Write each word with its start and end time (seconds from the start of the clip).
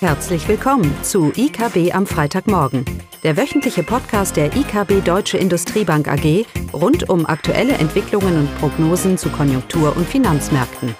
Herzlich 0.00 0.46
willkommen 0.46 0.94
zu 1.02 1.32
IKB 1.34 1.94
am 1.94 2.06
Freitagmorgen, 2.06 2.84
der 3.22 3.38
wöchentliche 3.38 3.82
Podcast 3.82 4.36
der 4.36 4.54
IKB 4.54 5.02
Deutsche 5.02 5.38
Industriebank 5.38 6.06
AG 6.06 6.44
rund 6.74 7.08
um 7.08 7.24
aktuelle 7.24 7.72
Entwicklungen 7.72 8.40
und 8.40 8.58
Prognosen 8.58 9.16
zu 9.16 9.30
Konjunktur- 9.30 9.96
und 9.96 10.06
Finanzmärkten. 10.06 10.94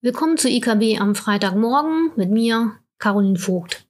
Willkommen 0.00 0.36
zu 0.36 0.48
IKB 0.48 1.00
am 1.00 1.14
Freitagmorgen 1.14 2.10
mit 2.16 2.32
mir, 2.32 2.72
Caroline 2.98 3.38
Vogt. 3.38 3.86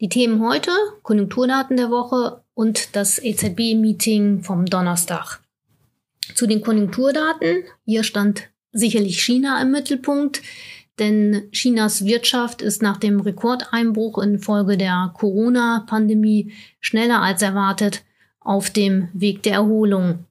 Die 0.00 0.08
Themen 0.08 0.44
heute, 0.44 0.72
Konjunkturdaten 1.04 1.76
der 1.76 1.90
Woche 1.90 2.42
und 2.54 2.96
das 2.96 3.22
EZB-Meeting 3.22 4.42
vom 4.42 4.66
Donnerstag. 4.66 5.41
Zu 6.34 6.46
den 6.46 6.60
Konjunkturdaten. 6.60 7.64
Hier 7.84 8.04
stand 8.04 8.48
sicherlich 8.72 9.22
China 9.22 9.60
im 9.60 9.70
Mittelpunkt, 9.70 10.42
denn 10.98 11.48
Chinas 11.52 12.04
Wirtschaft 12.04 12.62
ist 12.62 12.82
nach 12.82 12.96
dem 12.96 13.20
Rekordeinbruch 13.20 14.18
infolge 14.18 14.76
der 14.76 15.12
Corona-Pandemie 15.16 16.52
schneller 16.80 17.22
als 17.22 17.42
erwartet 17.42 18.04
auf 18.40 18.70
dem 18.70 19.08
Weg 19.12 19.42
der 19.42 19.54
Erholung. 19.54 20.26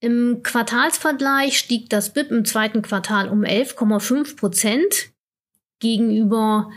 Im 0.00 0.42
Quartalsvergleich 0.42 1.58
stieg 1.58 1.90
das 1.90 2.12
BIP 2.12 2.30
im 2.30 2.44
zweiten 2.46 2.80
Quartal 2.80 3.28
um 3.28 3.42
11,5 3.42 4.36
Prozent 4.36 5.10
gegenüber 5.78 6.70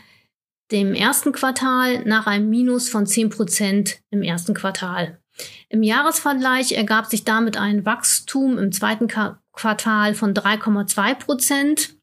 dem 0.71 0.93
ersten 0.93 1.31
Quartal 1.31 2.03
nach 2.03 2.27
einem 2.27 2.49
Minus 2.49 2.89
von 2.89 3.05
10 3.05 3.29
Prozent 3.29 3.99
im 4.09 4.23
ersten 4.23 4.53
Quartal. 4.53 5.22
Im 5.69 5.83
Jahresvergleich 5.83 6.73
ergab 6.73 7.07
sich 7.07 7.23
damit 7.23 7.57
ein 7.57 7.85
Wachstum 7.85 8.57
im 8.57 8.71
zweiten 8.71 9.07
Quartal 9.07 10.13
von 10.13 10.33
3,2 10.33 11.15
Prozent. 11.15 11.95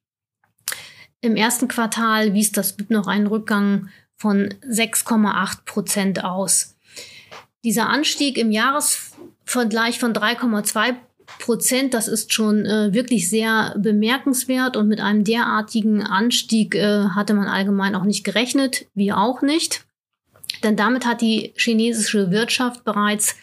Im 1.21 1.37
ersten 1.37 1.69
Quartal 1.69 2.33
wies 2.35 2.53
das 2.53 2.77
BIP 2.77 2.91
noch 2.91 3.07
einen 3.07 3.27
Rückgang 3.27 3.89
von 4.17 4.55
6,8 4.69 5.65
Prozent 5.65 6.25
aus. 6.25 6.77
Dieser 7.63 7.89
Anstieg 7.89 8.39
im 8.39 8.51
Jahresvergleich 8.51 9.99
von 9.99 10.13
3,2 10.13 10.97
Prozent, 11.39 11.95
das 11.95 12.09
ist 12.09 12.33
schon 12.33 12.67
äh, 12.67 12.93
wirklich 12.93 13.31
sehr 13.31 13.75
bemerkenswert 13.79 14.77
und 14.77 14.89
mit 14.89 15.01
einem 15.01 15.25
derartigen 15.25 16.03
Anstieg 16.03 16.75
äh, 16.75 17.05
hatte 17.15 17.35
man 17.35 17.47
allgemein 17.47 17.95
auch 17.95 18.05
nicht 18.05 18.25
gerechnet, 18.25 18.87
wir 18.95 19.19
auch 19.19 19.43
nicht. 19.43 19.87
Denn 20.63 20.77
damit 20.77 21.07
hat 21.07 21.21
die 21.21 21.53
chinesische 21.57 22.31
Wirtschaft 22.31 22.85
bereits 22.85 23.37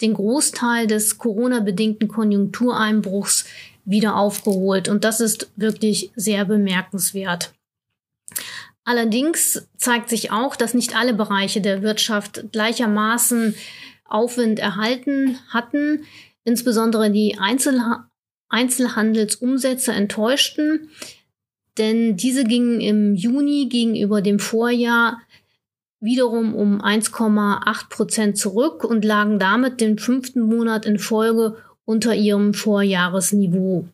den 0.00 0.14
Großteil 0.14 0.86
des 0.86 1.18
Corona-bedingten 1.18 2.08
Konjunktureinbruchs 2.08 3.46
wieder 3.84 4.16
aufgeholt. 4.16 4.88
Und 4.88 5.04
das 5.04 5.20
ist 5.20 5.50
wirklich 5.56 6.10
sehr 6.16 6.44
bemerkenswert. 6.44 7.52
Allerdings 8.84 9.68
zeigt 9.76 10.08
sich 10.08 10.32
auch, 10.32 10.56
dass 10.56 10.74
nicht 10.74 10.96
alle 10.96 11.14
Bereiche 11.14 11.60
der 11.60 11.82
Wirtschaft 11.82 12.44
gleichermaßen 12.52 13.54
Aufwind 14.04 14.58
erhalten 14.58 15.38
hatten. 15.48 16.04
Insbesondere 16.44 17.10
die 17.10 17.38
Einzelha 17.38 18.08
Einzelhandelsumsätze 18.52 19.92
enttäuschten, 19.92 20.90
denn 21.78 22.16
diese 22.16 22.44
gingen 22.44 22.82
im 22.82 23.14
Juni 23.14 23.66
gegenüber 23.70 24.20
dem 24.20 24.38
Vorjahr 24.38 25.22
wiederum 26.02 26.54
um 26.54 26.82
1,8 26.82 27.88
Prozent 27.88 28.36
zurück 28.36 28.84
und 28.84 29.04
lagen 29.04 29.38
damit 29.38 29.80
den 29.80 29.98
fünften 29.98 30.40
Monat 30.42 30.84
in 30.84 30.98
Folge 30.98 31.56
unter 31.84 32.14
ihrem 32.14 32.52
Vorjahresniveau. 32.52 33.86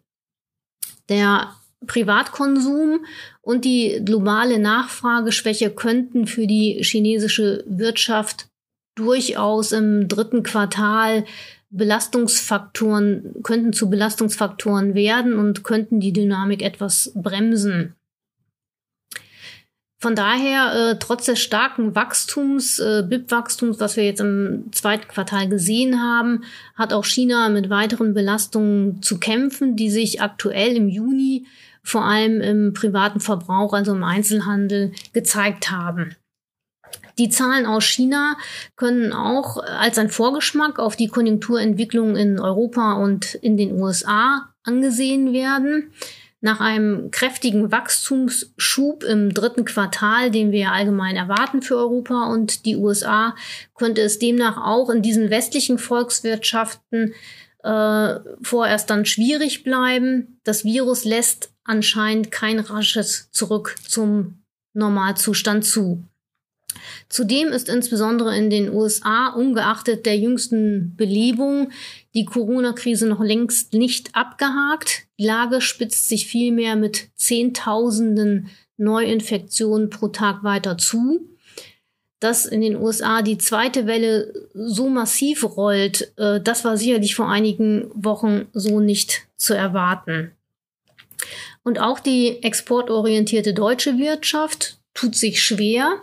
Der 1.09 1.55
Privatkonsum 1.86 3.05
und 3.42 3.64
die 3.64 4.01
globale 4.05 4.58
Nachfrageschwäche 4.58 5.70
könnten 5.70 6.27
für 6.27 6.46
die 6.46 6.83
chinesische 6.83 7.63
Wirtschaft 7.67 8.48
durchaus 8.96 9.73
im 9.73 10.08
dritten 10.08 10.42
Quartal 10.42 11.25
Belastungsfaktoren, 11.70 13.42
könnten 13.42 13.73
zu 13.73 13.90
Belastungsfaktoren 13.90 14.95
werden 14.95 15.35
und 15.35 15.63
könnten 15.63 16.01
die 16.01 16.14
Dynamik 16.14 16.63
etwas 16.63 17.13
bremsen. 17.14 17.95
Von 20.01 20.14
daher, 20.14 20.75
äh, 20.75 20.98
trotz 21.01 21.27
des 21.27 21.41
starken 21.41 21.97
Wachstums, 21.97 22.79
äh, 22.79 23.03
BIP-Wachstums, 23.03 23.81
was 23.81 23.97
wir 23.97 24.05
jetzt 24.05 24.20
im 24.20 24.70
zweiten 24.70 25.09
Quartal 25.09 25.48
gesehen 25.48 26.01
haben, 26.01 26.45
hat 26.77 26.92
auch 26.92 27.05
China 27.05 27.48
mit 27.48 27.69
weiteren 27.69 28.14
Belastungen 28.14 29.03
zu 29.03 29.19
kämpfen, 29.19 29.75
die 29.75 29.91
sich 29.91 30.23
aktuell 30.23 30.77
im 30.77 30.89
Juni 30.89 31.47
vor 31.83 32.05
allem 32.05 32.41
im 32.41 32.75
privaten 32.75 33.19
Verbrauch, 33.19 33.73
also 33.73 33.92
im 33.92 34.05
Einzelhandel, 34.05 34.92
gezeigt 35.14 35.70
haben. 35.70 36.14
Die 37.19 37.29
Zahlen 37.29 37.67
aus 37.67 37.85
China 37.85 38.37
können 38.77 39.13
auch 39.13 39.57
als 39.57 39.98
ein 39.98 40.11
Vorgeschmack 40.11 40.79
auf 40.79 40.95
die 40.95 41.08
Konjunkturentwicklung 41.08 42.14
in 42.14 42.39
Europa 42.39 42.92
und 42.92 43.35
in 43.35 43.57
den 43.57 43.73
USA 43.73 44.55
angesehen 44.63 45.33
werden. 45.33 45.91
Nach 46.41 46.61
einem 46.61 47.11
kräftigen 47.11 47.73
Wachstumsschub 47.73 49.03
im 49.03 49.35
dritten 49.35 49.65
Quartal, 49.65 50.31
den 50.31 50.53
wir 50.53 50.71
allgemein 50.71 51.17
erwarten 51.17 51.63
für 51.63 51.77
Europa 51.77 52.31
und 52.33 52.65
die 52.65 52.77
USA, 52.77 53.35
könnte 53.75 54.03
es 54.03 54.21
demnach 54.21 54.57
auch 54.57 54.89
in 54.91 55.03
diesen 55.03 55.31
westlichen 55.31 55.79
Volkswirtschaften 55.79 57.15
äh, 57.65 58.21
vorerst 58.41 58.89
dann 58.89 59.05
schwierig 59.05 59.65
bleiben. 59.65 60.41
Das 60.45 60.65
Virus 60.65 61.05
lässt 61.05 61.53
anscheinend 61.65 62.31
kein 62.31 62.61
rasches 62.61 63.31
Zurück 63.33 63.75
zum 63.87 64.45
Normalzustand 64.75 65.65
zu. 65.65 66.05
Zudem 67.08 67.48
ist 67.48 67.68
insbesondere 67.68 68.36
in 68.36 68.51
den 68.51 68.73
USA, 68.73 69.29
ungeachtet 69.29 70.06
der 70.06 70.18
jüngsten 70.18 70.95
Belebung, 70.96 71.70
die 72.14 72.24
Corona-Krise 72.24 73.06
noch 73.06 73.20
längst 73.20 73.73
nicht 73.73 74.14
abgehakt. 74.14 75.07
Die 75.18 75.24
Lage 75.24 75.61
spitzt 75.61 76.08
sich 76.08 76.27
vielmehr 76.27 76.77
mit 76.77 77.08
Zehntausenden 77.17 78.48
Neuinfektionen 78.77 79.90
pro 79.90 80.08
Tag 80.08 80.45
weiter 80.45 80.78
zu. 80.78 81.28
Dass 82.20 82.46
in 82.46 82.61
den 82.61 82.77
USA 82.77 83.23
die 83.23 83.39
zweite 83.39 83.86
Welle 83.86 84.33
so 84.52 84.89
massiv 84.89 85.45
rollt, 85.57 86.12
äh, 86.17 86.40
das 86.40 86.64
war 86.64 86.77
sicherlich 86.77 87.14
vor 87.14 87.28
einigen 87.28 87.90
Wochen 87.95 88.46
so 88.52 88.80
nicht 88.80 89.28
zu 89.36 89.55
erwarten. 89.55 90.33
Und 91.62 91.78
auch 91.78 92.01
die 92.01 92.42
exportorientierte 92.42 93.55
deutsche 93.55 93.98
Wirtschaft 93.98 94.77
tut 94.98 95.14
sich 95.14 95.42
schwer 95.42 96.03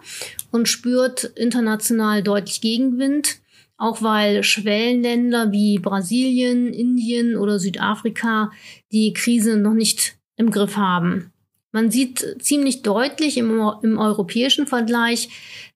und 0.51 0.69
spürt 0.69 1.25
international 1.35 2.23
deutlich 2.23 2.61
Gegenwind, 2.61 3.39
auch 3.77 4.01
weil 4.01 4.41
Schwellenländer 4.41 5.51
wie 5.51 5.79
Brasilien, 5.79 6.71
Indien 6.71 7.35
oder 7.35 7.59
Südafrika 7.59 8.51
die 8.93 9.11
Krise 9.11 9.57
noch 9.57 9.73
nicht 9.73 10.15
im 10.37 10.49
Griff 10.49 10.77
haben. 10.77 11.33
Man 11.73 11.91
sieht 11.91 12.37
ziemlich 12.41 12.83
deutlich 12.83 13.37
im, 13.37 13.51
im 13.83 13.97
europäischen 13.97 14.65
Vergleich, 14.65 15.27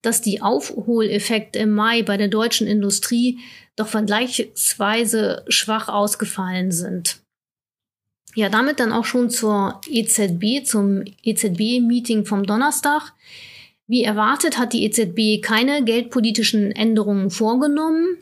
dass 0.02 0.22
die 0.22 0.42
Aufholeffekte 0.42 1.60
im 1.60 1.72
Mai 1.72 2.04
bei 2.04 2.16
der 2.16 2.30
deutschen 2.30 2.68
Industrie 2.68 3.40
doch 3.76 3.90
vergleichsweise 3.90 5.44
schwach 5.50 5.90
ausgefallen 5.90 6.72
sind. 6.72 7.22
Ja, 8.40 8.48
damit 8.48 8.80
dann 8.80 8.94
auch 8.94 9.04
schon 9.04 9.30
zur 9.30 9.82
EZB, 9.90 10.64
zum 10.64 11.04
EZB-Meeting 11.24 12.26
vom 12.26 12.46
Donnerstag. 12.46 13.12
Wie 13.86 14.06
erwartet 14.06 14.58
hat 14.58 14.72
die 14.72 14.86
EZB 14.86 15.44
keine 15.46 15.84
geldpolitischen 15.84 16.72
Änderungen 16.72 17.32
vorgenommen. 17.32 18.16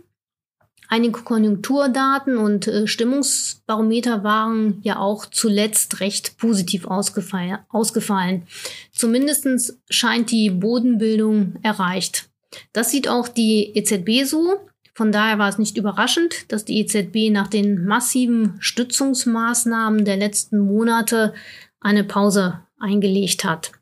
Einige 0.87 1.21
Konjunkturdaten 1.21 2.37
und 2.37 2.65
äh, 2.65 2.87
Stimmungsbarometer 2.87 4.23
waren 4.23 4.79
ja 4.81 4.97
auch 4.97 5.27
zuletzt 5.27 5.99
recht 5.99 6.39
positiv 6.39 6.87
ausgefallen. 6.87 7.59
ausgefallen. 7.69 8.47
Zumindest 8.91 9.77
scheint 9.87 10.31
die 10.31 10.49
Bodenbildung 10.49 11.57
erreicht. 11.61 12.27
Das 12.73 12.89
sieht 12.89 13.07
auch 13.07 13.27
die 13.27 13.71
EZB 13.75 14.23
so. 14.25 14.61
Von 14.97 15.11
daher 15.11 15.37
war 15.37 15.47
es 15.47 15.59
nicht 15.59 15.77
überraschend, 15.77 16.51
dass 16.51 16.65
die 16.65 16.79
EZB 16.79 17.29
nach 17.29 17.47
den 17.47 17.85
massiven 17.85 18.55
Stützungsmaßnahmen 18.59 20.05
der 20.05 20.17
letzten 20.17 20.57
Monate 20.57 21.35
eine 21.79 22.03
Pause 22.03 22.61
eingelegt 22.79 23.43
hat. 23.43 23.73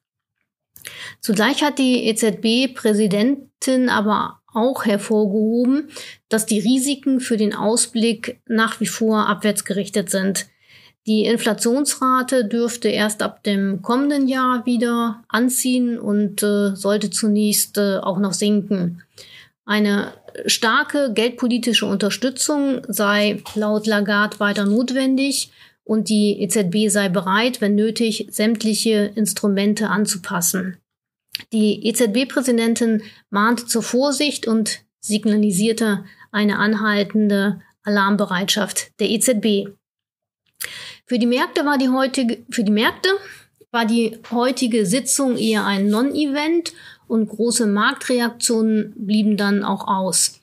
Zugleich 1.22 1.64
hat 1.64 1.80
die 1.80 2.06
EZB-Präsidentin 2.10 3.88
aber 3.88 4.42
auch 4.54 4.84
hervorgehoben, 4.84 5.88
dass 6.28 6.48
die 6.48 6.60
Risiken 6.60 7.22
für 7.22 7.38
den 7.38 7.56
Ausblick 7.56 8.42
nach 8.46 8.82
wie 8.82 8.86
vor 8.86 9.30
abwärts 9.30 9.64
gerichtet 9.64 10.10
sind. 10.10 10.48
Die 11.08 11.24
Inflationsrate 11.24 12.44
dürfte 12.44 12.90
erst 12.90 13.24
ab 13.24 13.42
dem 13.46 13.82
kommenden 13.82 14.28
Jahr 14.28 14.66
wieder 14.66 15.24
anziehen 15.30 15.98
und 15.98 16.44
äh, 16.44 16.76
sollte 16.76 17.10
zunächst 17.10 17.78
äh, 17.78 18.00
auch 18.00 18.20
noch 18.20 18.34
sinken. 18.34 19.02
Eine 19.66 20.14
starke 20.46 21.12
geldpolitische 21.14 21.88
Unterstützung 21.88 22.82
sei 22.88 23.42
laut 23.56 23.88
Lagarde 23.88 24.40
weiter 24.40 24.66
notwendig 24.66 25.52
und 25.84 26.10
die 26.10 26.42
EZB 26.42 26.90
sei 26.90 27.10
bereit, 27.10 27.62
wenn 27.62 27.76
nötig, 27.76 28.28
sämtliche 28.30 29.12
Instrumente 29.16 29.90
anzupassen. 29.90 30.78
Die 31.52 31.86
EZB-Präsidentin 31.88 33.02
mahnte 33.30 33.66
zur 33.66 33.84
Vorsicht 33.84 34.48
und 34.48 34.82
signalisierte 35.00 36.06
eine 36.32 36.58
anhaltende 36.58 37.62
Alarmbereitschaft 37.84 39.00
der 39.00 39.10
EZB. 39.10 39.70
Für 41.08 41.20
die 41.20 41.28
Märkte 41.28 41.66
war 41.66 41.78
die 41.78 41.90
heutige, 41.90 42.44
für 42.50 42.64
die 42.64 42.72
Märkte 42.72 43.10
war 43.72 43.86
die 43.86 44.18
heutige 44.32 44.86
Sitzung 44.86 45.38
eher 45.38 45.66
ein 45.66 45.90
Non-Event 45.90 46.74
und 47.08 47.28
große 47.28 47.68
Marktreaktionen 47.68 48.94
blieben 48.96 49.38
dann 49.38 49.64
auch 49.64 49.88
aus. 49.88 50.42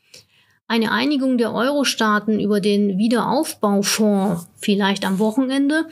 Eine 0.69 0.93
Einigung 0.93 1.39
der 1.39 1.53
Euro-Staaten 1.53 2.41
über 2.41 2.61
den 2.61 2.99
Wiederaufbaufonds, 2.99 4.47
vielleicht 4.57 5.05
am 5.05 5.19
Wochenende, 5.19 5.87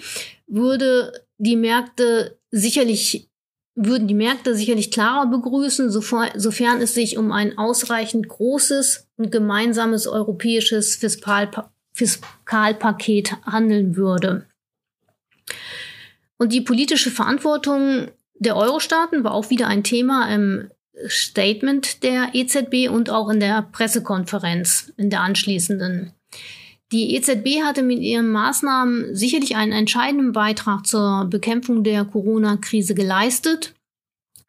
würde 0.46 1.12
die 1.38 1.56
Märkte 1.56 2.38
sicherlich 2.50 3.30
würden 3.74 4.08
die 4.08 4.14
Märkte 4.14 4.54
sicherlich 4.54 4.90
klarer 4.90 5.26
begrüßen, 5.26 5.90
sofern 5.90 6.82
es 6.82 6.94
sich 6.94 7.16
um 7.16 7.32
ein 7.32 7.56
ausreichend 7.56 8.28
großes 8.28 9.08
und 9.16 9.32
gemeinsames 9.32 10.06
europäisches 10.06 10.96
Fiskalpaket 11.92 13.36
handeln 13.46 13.96
würde. 13.96 14.46
Und 16.36 16.52
die 16.52 16.60
politische 16.60 17.10
Verantwortung 17.10 18.10
der 18.40 18.56
Euro-Staaten 18.56 19.22
war 19.22 19.34
auch 19.34 19.50
wieder 19.50 19.68
ein 19.68 19.84
Thema 19.84 20.34
im 20.34 20.70
Statement 21.06 22.02
der 22.02 22.30
EZB 22.34 22.90
und 22.90 23.10
auch 23.10 23.28
in 23.28 23.38
der 23.38 23.62
Pressekonferenz 23.70 24.92
in 24.96 25.10
der 25.10 25.20
anschließenden. 25.20 26.12
Die 26.90 27.14
EZB 27.14 27.62
hatte 27.62 27.82
mit 27.82 28.00
ihren 28.00 28.32
Maßnahmen 28.32 29.14
sicherlich 29.14 29.56
einen 29.56 29.72
entscheidenden 29.72 30.32
Beitrag 30.32 30.86
zur 30.86 31.26
Bekämpfung 31.30 31.84
der 31.84 32.04
Corona-Krise 32.04 32.94
geleistet. 32.94 33.74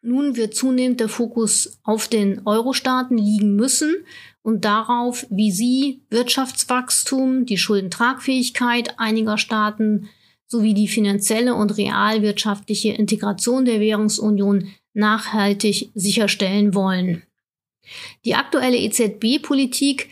Nun 0.00 0.36
wird 0.36 0.54
zunehmend 0.54 0.98
der 0.98 1.08
Fokus 1.08 1.78
auf 1.84 2.08
den 2.08 2.44
Euro-Staaten 2.44 3.16
liegen 3.16 3.54
müssen 3.54 3.94
und 4.42 4.64
darauf, 4.64 5.26
wie 5.30 5.52
sie 5.52 6.02
Wirtschaftswachstum, 6.10 7.46
die 7.46 7.58
Schuldentragfähigkeit 7.58 8.98
einiger 8.98 9.38
Staaten 9.38 10.08
sowie 10.52 10.74
die 10.74 10.86
finanzielle 10.86 11.54
und 11.54 11.78
realwirtschaftliche 11.78 12.90
Integration 12.90 13.64
der 13.64 13.80
Währungsunion 13.80 14.68
nachhaltig 14.92 15.90
sicherstellen 15.94 16.74
wollen. 16.74 17.22
Die 18.26 18.34
aktuelle 18.34 18.76
EZB-Politik 18.76 20.10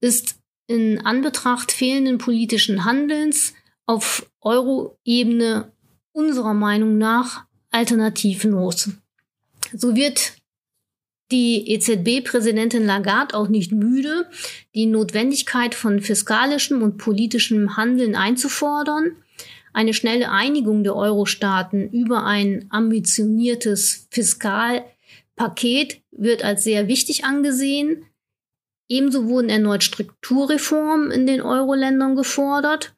ist 0.00 0.40
in 0.66 1.06
Anbetracht 1.06 1.70
fehlenden 1.70 2.18
politischen 2.18 2.84
Handelns 2.84 3.54
auf 3.86 4.28
Euro-Ebene 4.40 5.70
unserer 6.12 6.54
Meinung 6.54 6.98
nach 6.98 7.46
alternativlos. 7.70 8.90
So 9.72 9.94
wird 9.94 10.32
die 11.30 11.70
EZB-Präsidentin 11.70 12.84
Lagarde 12.84 13.36
auch 13.36 13.48
nicht 13.48 13.70
müde, 13.70 14.28
die 14.74 14.86
Notwendigkeit 14.86 15.76
von 15.76 16.00
fiskalischem 16.00 16.82
und 16.82 16.98
politischem 16.98 17.76
Handeln 17.76 18.16
einzufordern 18.16 19.16
eine 19.76 19.92
schnelle 19.92 20.30
Einigung 20.30 20.84
der 20.84 20.96
Euro-Staaten 20.96 21.90
über 21.90 22.24
ein 22.24 22.64
ambitioniertes 22.70 24.08
Fiskalpaket 24.10 26.00
wird 26.12 26.42
als 26.42 26.64
sehr 26.64 26.88
wichtig 26.88 27.26
angesehen. 27.26 28.06
Ebenso 28.88 29.28
wurden 29.28 29.50
erneut 29.50 29.84
Strukturreformen 29.84 31.10
in 31.10 31.26
den 31.26 31.42
Euro-Ländern 31.42 32.16
gefordert, 32.16 32.94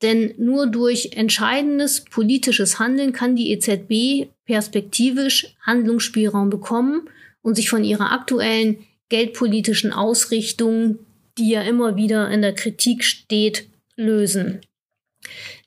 denn 0.00 0.32
nur 0.38 0.66
durch 0.68 1.10
entscheidendes 1.12 2.02
politisches 2.02 2.78
Handeln 2.78 3.12
kann 3.12 3.36
die 3.36 3.52
EZB 3.52 4.30
perspektivisch 4.46 5.54
Handlungsspielraum 5.60 6.48
bekommen 6.48 7.10
und 7.42 7.56
sich 7.56 7.68
von 7.68 7.84
ihrer 7.84 8.10
aktuellen 8.10 8.78
geldpolitischen 9.10 9.92
Ausrichtung, 9.92 11.00
die 11.36 11.50
ja 11.50 11.60
immer 11.60 11.96
wieder 11.96 12.30
in 12.30 12.40
der 12.40 12.54
Kritik 12.54 13.04
steht, 13.04 13.68
lösen. 13.96 14.62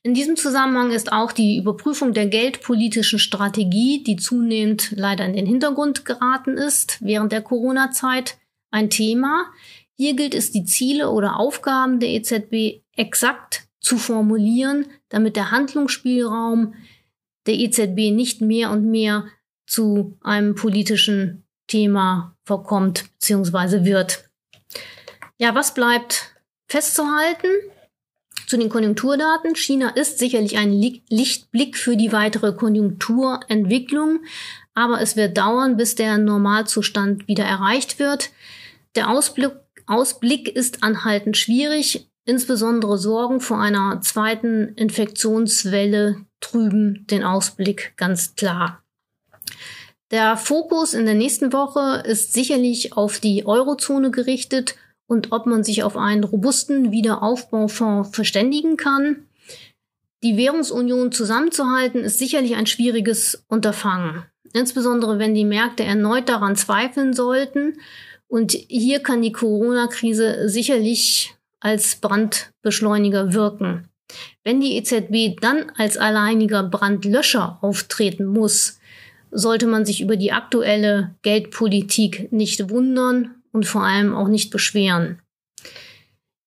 In 0.06 0.14
diesem 0.14 0.36
Zusammenhang 0.36 0.92
ist 0.92 1.12
auch 1.12 1.32
die 1.32 1.58
Überprüfung 1.58 2.14
der 2.14 2.28
geldpolitischen 2.28 3.18
Strategie, 3.18 4.04
die 4.04 4.18
zunehmend 4.18 4.92
leider 4.92 5.26
in 5.26 5.34
den 5.34 5.48
Hintergrund 5.48 6.06
geraten 6.06 6.60
ist 6.60 7.00
während 7.02 7.32
der 7.32 7.42
Corona-Zeit, 7.42 8.38
ein 8.70 8.92
Thema. 8.92 9.48
Hier 9.98 10.16
gilt 10.16 10.36
es, 10.36 10.52
die 10.52 10.64
Ziele 10.64 11.10
oder 11.10 11.40
Aufgaben 11.40 12.00
der 12.00 12.10
EZB 12.10 12.84
exakt 12.96 13.68
zu 13.80 13.98
formulieren, 13.98 14.86
damit 15.10 15.36
der 15.36 15.50
Handlungsspielraum 15.50 16.76
der 17.48 17.56
EZB 17.56 18.12
nicht 18.14 18.42
mehr 18.42 18.70
und 18.70 18.86
mehr 18.86 19.26
zu 19.66 20.20
einem 20.22 20.54
politischen 20.54 21.48
Thema 21.66 22.36
verkommt 22.44 23.06
bzw. 23.14 23.86
wird. 23.86 24.30
Ja, 25.40 25.56
was 25.56 25.74
bleibt 25.74 26.36
festzuhalten? 26.68 27.48
Zu 28.48 28.58
den 28.58 28.70
Konjunkturdaten. 28.70 29.56
China 29.56 29.90
ist 29.90 30.20
sicherlich 30.20 30.58
ein 30.58 30.72
Lichtblick 30.72 31.78
für 31.78 31.98
die 31.98 32.12
weitere 32.12 32.54
Konjunkturentwicklung, 32.54 34.20
aber 34.74 35.02
es 35.02 35.16
wird 35.16 35.38
dauern, 35.38 35.78
bis 35.78 35.96
der 35.96 36.18
Normalzustand 36.18 37.28
wieder 37.28 37.44
erreicht 37.44 37.98
wird. 37.98 38.30
Der 38.96 39.10
Ausblick, 39.10 39.52
Ausblick 39.88 40.48
ist 40.48 40.84
anhaltend 40.84 41.38
schwierig. 41.38 42.08
Insbesondere 42.26 42.98
Sorgen 42.98 43.40
vor 43.40 43.60
einer 43.60 44.02
zweiten 44.02 44.70
Infektionswelle 44.76 46.26
trüben 46.40 47.06
den 47.10 47.24
Ausblick 47.24 47.94
ganz 47.98 48.36
klar. 48.36 48.84
Der 50.12 50.38
Fokus 50.38 50.94
in 50.94 51.06
der 51.06 51.16
nächsten 51.16 51.52
Woche 51.52 52.04
ist 52.06 52.34
sicherlich 52.34 52.94
auf 52.94 53.20
die 53.20 53.46
Eurozone 53.46 54.12
gerichtet 54.12 54.76
und 55.08 55.32
ob 55.32 55.46
man 55.46 55.64
sich 55.64 55.84
auf 55.84 55.98
einen 55.98 56.24
robusten 56.24 56.92
Wiederaufbaufonds 56.92 58.16
verständigen 58.16 58.78
kann. 58.78 59.26
Die 60.24 60.38
Währungsunion 60.38 61.12
zusammenzuhalten 61.12 62.04
ist 62.04 62.18
sicherlich 62.18 62.56
ein 62.56 62.66
schwieriges 62.66 63.46
Unterfangen, 63.48 64.24
insbesondere 64.54 65.20
wenn 65.20 65.36
die 65.36 65.46
Märkte 65.46 65.84
erneut 65.84 66.30
daran 66.30 66.56
zweifeln 66.56 67.14
sollten. 67.14 67.80
Und 68.28 68.54
hier 68.54 69.00
kann 69.00 69.22
die 69.22 69.32
Corona-Krise 69.32 70.50
sicherlich 70.50 71.36
als 71.60 71.98
Brandbeschleuniger 71.98 73.34
wirken. 73.34 73.88
Wenn 74.44 74.62
die 74.62 74.78
EZB 74.78 75.40
dann 75.42 75.72
als 75.78 75.98
alleiniger 75.98 76.64
Brandlöscher 76.64 77.60
auftreten 77.62 78.26
muss, 78.26 78.80
sollte 79.32 79.68
man 79.68 79.86
sich 79.86 80.02
über 80.02 80.16
die 80.16 80.32
aktuelle 80.32 81.16
Geldpolitik 81.22 82.32
nicht 82.32 82.70
wundern 82.70 83.36
und 83.56 83.66
vor 83.66 83.84
allem 83.84 84.14
auch 84.14 84.28
nicht 84.28 84.52
beschweren. 84.52 85.22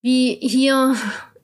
Wie 0.03 0.35
hier 0.35 0.95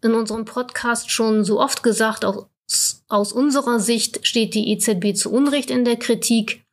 in 0.02 0.12
unserem 0.12 0.44
Podcast 0.44 1.11
schon 1.11 1.42
so 1.42 1.59
oft 1.59 1.83
gesagt, 1.83 2.26
aus, 2.26 3.02
aus 3.09 3.33
unserer 3.33 3.80
Sicht 3.80 4.26
steht 4.26 4.54
die 4.54 4.71
EZB 4.73 5.16
zu 5.16 5.33
Unrecht 5.33 5.71
in 5.71 5.87
der 5.87 5.97
Kritik, 5.97 6.64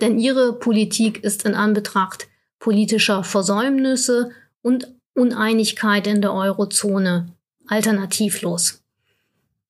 denn 0.00 0.18
ihre 0.18 0.52
Politik 0.52 1.22
ist 1.22 1.44
in 1.44 1.54
Anbetracht 1.54 2.26
politischer 2.58 3.22
Versäumnisse 3.22 4.32
und 4.60 4.92
Uneinigkeit 5.14 6.08
in 6.08 6.20
der 6.20 6.32
Eurozone 6.32 7.28
alternativlos. 7.68 8.82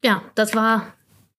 Ja, 0.02 0.22
das 0.34 0.54
war 0.54 0.94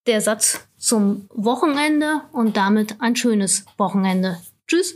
der 0.05 0.21
Satz 0.21 0.67
zum 0.77 1.27
Wochenende 1.33 2.21
und 2.31 2.57
damit 2.57 3.01
ein 3.01 3.15
schönes 3.15 3.65
Wochenende. 3.77 4.37
Tschüss. 4.67 4.95